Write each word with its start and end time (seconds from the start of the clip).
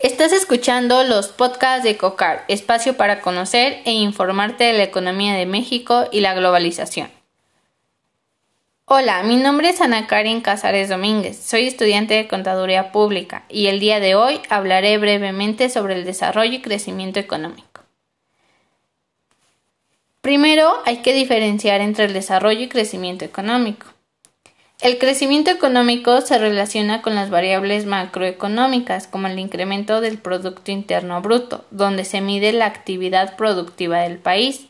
Estás 0.00 0.32
escuchando 0.32 1.02
los 1.02 1.26
podcasts 1.26 1.82
de 1.82 1.96
COCAR, 1.96 2.44
espacio 2.46 2.96
para 2.96 3.20
conocer 3.20 3.82
e 3.84 3.90
informarte 3.90 4.62
de 4.62 4.72
la 4.72 4.84
economía 4.84 5.34
de 5.34 5.44
México 5.44 6.06
y 6.12 6.20
la 6.20 6.34
globalización. 6.34 7.10
Hola, 8.84 9.24
mi 9.24 9.34
nombre 9.34 9.70
es 9.70 9.80
Ana 9.80 10.06
Karen 10.06 10.40
Casares 10.40 10.88
Domínguez, 10.88 11.36
soy 11.44 11.66
estudiante 11.66 12.14
de 12.14 12.28
Contaduría 12.28 12.92
Pública 12.92 13.42
y 13.48 13.66
el 13.66 13.80
día 13.80 13.98
de 13.98 14.14
hoy 14.14 14.40
hablaré 14.50 14.98
brevemente 14.98 15.68
sobre 15.68 15.94
el 15.94 16.04
desarrollo 16.04 16.52
y 16.52 16.62
crecimiento 16.62 17.18
económico. 17.18 17.82
Primero 20.20 20.74
hay 20.84 20.98
que 20.98 21.12
diferenciar 21.12 21.80
entre 21.80 22.04
el 22.04 22.12
desarrollo 22.12 22.60
y 22.60 22.68
crecimiento 22.68 23.24
económico. 23.24 23.97
El 24.80 24.98
crecimiento 24.98 25.50
económico 25.50 26.20
se 26.20 26.38
relaciona 26.38 27.02
con 27.02 27.16
las 27.16 27.30
variables 27.30 27.84
macroeconómicas, 27.84 29.08
como 29.08 29.26
el 29.26 29.36
incremento 29.40 30.00
del 30.00 30.18
Producto 30.18 30.70
Interno 30.70 31.20
Bruto, 31.20 31.64
donde 31.72 32.04
se 32.04 32.20
mide 32.20 32.52
la 32.52 32.66
actividad 32.66 33.34
productiva 33.36 33.98
del 34.02 34.18
país, 34.18 34.68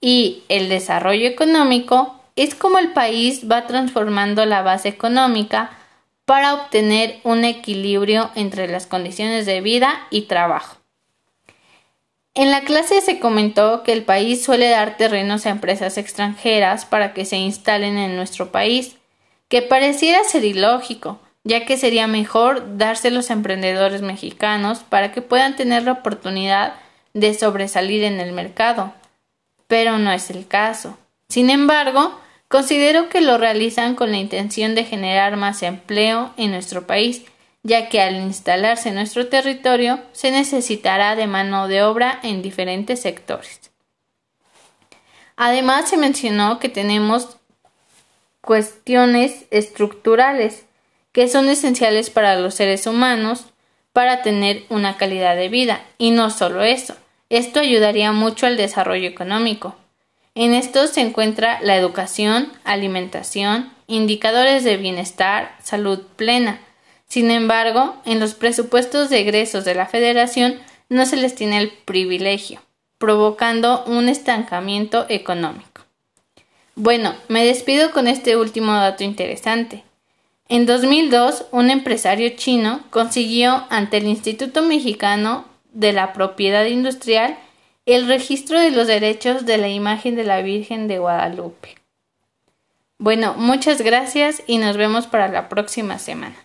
y 0.00 0.44
el 0.48 0.68
desarrollo 0.68 1.26
económico 1.26 2.20
es 2.36 2.54
como 2.54 2.78
el 2.78 2.92
país 2.92 3.50
va 3.50 3.66
transformando 3.66 4.46
la 4.46 4.62
base 4.62 4.88
económica 4.88 5.76
para 6.24 6.54
obtener 6.54 7.18
un 7.24 7.44
equilibrio 7.44 8.30
entre 8.36 8.68
las 8.68 8.86
condiciones 8.86 9.46
de 9.46 9.60
vida 9.60 10.06
y 10.10 10.22
trabajo. 10.22 10.76
En 12.34 12.52
la 12.52 12.60
clase 12.60 13.00
se 13.00 13.18
comentó 13.18 13.82
que 13.82 13.92
el 13.92 14.04
país 14.04 14.44
suele 14.44 14.68
dar 14.68 14.96
terrenos 14.96 15.44
a 15.44 15.50
empresas 15.50 15.98
extranjeras 15.98 16.84
para 16.84 17.12
que 17.12 17.24
se 17.24 17.36
instalen 17.36 17.98
en 17.98 18.14
nuestro 18.14 18.52
país, 18.52 18.99
que 19.50 19.60
pareciera 19.60 20.24
ser 20.24 20.46
ilógico, 20.46 21.20
ya 21.44 21.66
que 21.66 21.76
sería 21.76 22.06
mejor 22.06 22.78
dárselos 22.78 23.28
a 23.28 23.34
emprendedores 23.34 24.00
mexicanos 24.00 24.78
para 24.78 25.12
que 25.12 25.20
puedan 25.20 25.56
tener 25.56 25.82
la 25.82 25.92
oportunidad 25.92 26.76
de 27.12 27.34
sobresalir 27.34 28.02
en 28.04 28.18
el 28.18 28.32
mercado. 28.32 28.94
Pero 29.66 29.98
no 29.98 30.10
es 30.10 30.30
el 30.30 30.46
caso. 30.48 30.96
Sin 31.28 31.50
embargo, 31.50 32.18
Considero 32.50 33.08
que 33.08 33.20
lo 33.20 33.38
realizan 33.38 33.94
con 33.94 34.10
la 34.10 34.16
intención 34.16 34.74
de 34.74 34.82
generar 34.82 35.36
más 35.36 35.62
empleo 35.62 36.32
en 36.36 36.50
nuestro 36.50 36.84
país, 36.84 37.22
ya 37.62 37.88
que 37.88 38.00
al 38.00 38.16
instalarse 38.16 38.88
en 38.88 38.96
nuestro 38.96 39.28
territorio 39.28 40.00
se 40.10 40.32
necesitará 40.32 41.14
de 41.14 41.28
mano 41.28 41.68
de 41.68 41.84
obra 41.84 42.18
en 42.24 42.42
diferentes 42.42 43.02
sectores. 43.02 43.70
Además, 45.36 45.88
se 45.88 45.96
mencionó 45.96 46.58
que 46.58 46.68
tenemos 46.68 47.36
cuestiones 48.40 49.44
estructurales 49.50 50.66
que 51.12 51.28
son 51.28 51.48
esenciales 51.48 52.10
para 52.10 52.36
los 52.36 52.54
seres 52.54 52.86
humanos 52.86 53.46
para 53.92 54.22
tener 54.22 54.64
una 54.68 54.96
calidad 54.96 55.36
de 55.36 55.48
vida. 55.48 55.84
Y 55.98 56.12
no 56.12 56.30
solo 56.30 56.62
eso, 56.62 56.94
esto 57.28 57.60
ayudaría 57.60 58.12
mucho 58.12 58.46
al 58.46 58.56
desarrollo 58.56 59.08
económico, 59.08 59.76
en 60.34 60.54
esto 60.54 60.86
se 60.86 61.00
encuentra 61.00 61.60
la 61.60 61.76
educación, 61.76 62.52
alimentación, 62.64 63.72
indicadores 63.88 64.62
de 64.62 64.76
bienestar, 64.76 65.56
salud 65.62 66.00
plena. 66.14 66.60
Sin 67.08 67.32
embargo, 67.32 67.96
en 68.04 68.20
los 68.20 68.34
presupuestos 68.34 69.10
de 69.10 69.20
egresos 69.20 69.64
de 69.64 69.74
la 69.74 69.86
Federación 69.86 70.60
no 70.88 71.04
se 71.04 71.16
les 71.16 71.34
tiene 71.34 71.58
el 71.58 71.70
privilegio, 71.70 72.62
provocando 72.98 73.84
un 73.86 74.08
estancamiento 74.08 75.04
económico. 75.08 75.82
Bueno, 76.82 77.14
me 77.28 77.44
despido 77.44 77.90
con 77.90 78.08
este 78.08 78.38
último 78.38 78.72
dato 78.72 79.04
interesante. 79.04 79.84
En 80.48 80.64
2002, 80.64 81.44
un 81.50 81.68
empresario 81.68 82.30
chino 82.36 82.80
consiguió 82.88 83.66
ante 83.68 83.98
el 83.98 84.06
Instituto 84.06 84.62
Mexicano 84.62 85.44
de 85.74 85.92
la 85.92 86.14
Propiedad 86.14 86.64
Industrial 86.64 87.36
el 87.84 88.08
registro 88.08 88.58
de 88.58 88.70
los 88.70 88.86
derechos 88.86 89.44
de 89.44 89.58
la 89.58 89.68
imagen 89.68 90.16
de 90.16 90.24
la 90.24 90.40
Virgen 90.40 90.88
de 90.88 90.98
Guadalupe. 90.98 91.76
Bueno, 92.96 93.34
muchas 93.36 93.82
gracias 93.82 94.42
y 94.46 94.56
nos 94.56 94.78
vemos 94.78 95.06
para 95.06 95.28
la 95.28 95.50
próxima 95.50 95.98
semana. 95.98 96.36